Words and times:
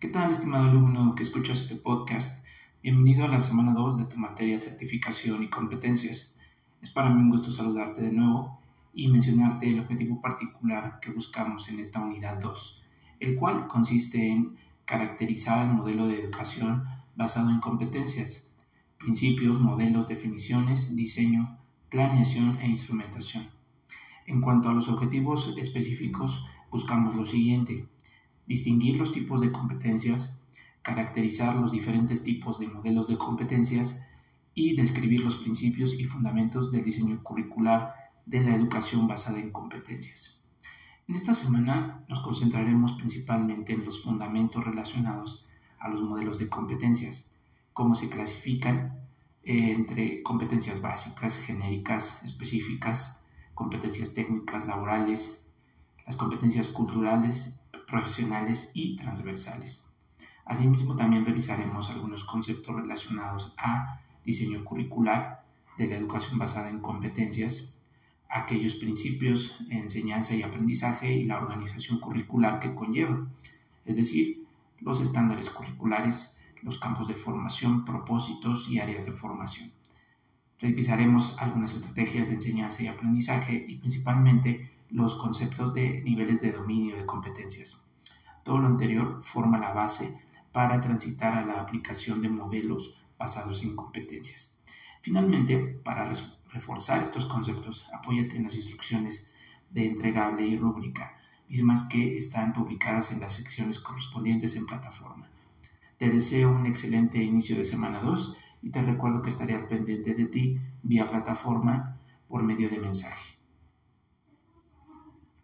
¿Qué 0.00 0.06
tal, 0.06 0.30
estimado 0.30 0.68
alumno 0.68 1.16
que 1.16 1.24
escuchas 1.24 1.60
este 1.60 1.74
podcast? 1.74 2.46
Bienvenido 2.84 3.24
a 3.24 3.28
la 3.28 3.40
semana 3.40 3.72
2 3.72 3.98
de 3.98 4.04
tu 4.04 4.16
materia 4.16 4.56
certificación 4.56 5.42
y 5.42 5.50
competencias. 5.50 6.38
Es 6.80 6.90
para 6.90 7.10
mí 7.10 7.20
un 7.20 7.30
gusto 7.30 7.50
saludarte 7.50 8.02
de 8.02 8.12
nuevo 8.12 8.60
y 8.94 9.08
mencionarte 9.08 9.68
el 9.68 9.80
objetivo 9.80 10.20
particular 10.20 11.00
que 11.02 11.10
buscamos 11.10 11.68
en 11.68 11.80
esta 11.80 12.00
unidad 12.00 12.38
2, 12.40 12.84
el 13.18 13.34
cual 13.34 13.66
consiste 13.66 14.30
en 14.30 14.56
caracterizar 14.84 15.66
el 15.66 15.74
modelo 15.74 16.06
de 16.06 16.20
educación 16.20 16.84
basado 17.16 17.50
en 17.50 17.58
competencias, 17.58 18.48
principios, 18.98 19.58
modelos, 19.58 20.06
definiciones, 20.06 20.94
diseño, 20.94 21.58
planeación 21.90 22.56
e 22.60 22.68
instrumentación. 22.68 23.48
En 24.26 24.42
cuanto 24.42 24.68
a 24.68 24.74
los 24.74 24.88
objetivos 24.88 25.52
específicos, 25.58 26.46
buscamos 26.70 27.16
lo 27.16 27.26
siguiente 27.26 27.88
distinguir 28.48 28.96
los 28.96 29.12
tipos 29.12 29.40
de 29.42 29.52
competencias, 29.52 30.42
caracterizar 30.82 31.54
los 31.54 31.70
diferentes 31.70 32.24
tipos 32.24 32.58
de 32.58 32.66
modelos 32.66 33.06
de 33.06 33.18
competencias 33.18 34.02
y 34.54 34.74
describir 34.74 35.20
los 35.20 35.36
principios 35.36 35.94
y 35.94 36.04
fundamentos 36.04 36.72
del 36.72 36.82
diseño 36.82 37.22
curricular 37.22 37.94
de 38.24 38.40
la 38.40 38.56
educación 38.56 39.06
basada 39.06 39.38
en 39.38 39.52
competencias. 39.52 40.42
En 41.06 41.14
esta 41.14 41.34
semana 41.34 42.04
nos 42.08 42.20
concentraremos 42.20 42.92
principalmente 42.92 43.74
en 43.74 43.84
los 43.84 44.02
fundamentos 44.02 44.64
relacionados 44.64 45.46
a 45.78 45.88
los 45.88 46.02
modelos 46.02 46.38
de 46.38 46.48
competencias, 46.48 47.30
cómo 47.72 47.94
se 47.94 48.08
clasifican 48.08 49.06
eh, 49.44 49.72
entre 49.72 50.22
competencias 50.22 50.80
básicas, 50.80 51.38
genéricas, 51.38 52.22
específicas, 52.22 53.26
competencias 53.54 54.14
técnicas, 54.14 54.66
laborales, 54.66 55.46
las 56.06 56.16
competencias 56.16 56.68
culturales 56.68 57.60
profesionales 57.88 58.70
y 58.74 58.96
transversales. 58.96 59.88
Asimismo, 60.44 60.96
también 60.96 61.24
revisaremos 61.24 61.90
algunos 61.90 62.24
conceptos 62.24 62.76
relacionados 62.76 63.54
a 63.58 64.00
diseño 64.24 64.64
curricular 64.64 65.44
de 65.76 65.88
la 65.88 65.96
educación 65.96 66.38
basada 66.38 66.70
en 66.70 66.80
competencias, 66.80 67.76
aquellos 68.28 68.76
principios, 68.76 69.58
enseñanza 69.70 70.34
y 70.34 70.42
aprendizaje 70.42 71.12
y 71.12 71.24
la 71.24 71.38
organización 71.38 71.98
curricular 71.98 72.58
que 72.60 72.74
conlleva, 72.74 73.26
es 73.84 73.96
decir, 73.96 74.46
los 74.80 75.00
estándares 75.00 75.50
curriculares, 75.50 76.40
los 76.62 76.78
campos 76.78 77.08
de 77.08 77.14
formación, 77.14 77.84
propósitos 77.84 78.68
y 78.68 78.80
áreas 78.80 79.06
de 79.06 79.12
formación. 79.12 79.72
Revisaremos 80.60 81.38
algunas 81.38 81.74
estrategias 81.74 82.28
de 82.28 82.34
enseñanza 82.34 82.82
y 82.82 82.88
aprendizaje 82.88 83.64
y 83.68 83.76
principalmente 83.76 84.70
los 84.90 85.14
conceptos 85.14 85.74
de 85.74 86.02
niveles 86.02 86.40
de 86.40 86.52
dominio 86.52 86.96
de 86.96 87.06
competencias. 87.06 87.67
Todo 88.48 88.60
lo 88.60 88.66
anterior 88.68 89.20
forma 89.22 89.58
la 89.58 89.74
base 89.74 90.18
para 90.52 90.80
transitar 90.80 91.34
a 91.34 91.44
la 91.44 91.60
aplicación 91.60 92.22
de 92.22 92.30
modelos 92.30 92.98
basados 93.18 93.62
en 93.62 93.76
competencias. 93.76 94.58
Finalmente, 95.02 95.58
para 95.84 96.10
reforzar 96.50 97.02
estos 97.02 97.26
conceptos, 97.26 97.86
apóyate 97.92 98.36
en 98.36 98.44
las 98.44 98.54
instrucciones 98.54 99.34
de 99.68 99.84
entregable 99.84 100.46
y 100.46 100.56
rúbrica, 100.56 101.18
mismas 101.46 101.90
que 101.90 102.16
están 102.16 102.54
publicadas 102.54 103.12
en 103.12 103.20
las 103.20 103.34
secciones 103.34 103.80
correspondientes 103.80 104.56
en 104.56 104.64
plataforma. 104.64 105.28
Te 105.98 106.08
deseo 106.08 106.50
un 106.50 106.64
excelente 106.64 107.22
inicio 107.22 107.54
de 107.54 107.64
semana 107.64 108.00
2 108.00 108.34
y 108.62 108.70
te 108.70 108.80
recuerdo 108.80 109.20
que 109.20 109.28
estaré 109.28 109.56
al 109.56 109.68
pendiente 109.68 110.14
de 110.14 110.24
ti 110.24 110.58
vía 110.82 111.06
plataforma 111.06 111.98
por 112.28 112.42
medio 112.42 112.70
de 112.70 112.78
mensaje. 112.78 113.37